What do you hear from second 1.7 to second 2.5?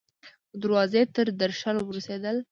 ورسیدل